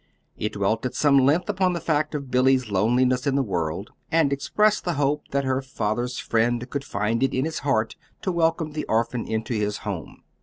It 0.35 0.53
dwelt 0.53 0.83
at 0.87 0.95
some 0.95 1.19
length 1.19 1.47
upon 1.47 1.73
the 1.73 1.79
fact 1.79 2.15
of 2.15 2.31
Billy's 2.31 2.71
loneliness 2.71 3.27
in 3.27 3.35
the 3.35 3.43
world, 3.43 3.91
and 4.11 4.33
expressed 4.33 4.83
the 4.83 4.93
hope 4.95 5.27
that 5.29 5.43
her 5.43 5.61
father's 5.61 6.17
friend 6.17 6.67
could 6.71 6.83
find 6.83 7.21
it 7.21 7.35
in 7.35 7.45
his 7.45 7.59
heart 7.59 7.95
to 8.23 8.31
welcome 8.31 8.71
the 8.71 8.85
orphan 8.85 9.27
into 9.27 9.53
his 9.53 9.77
home. 9.85 10.23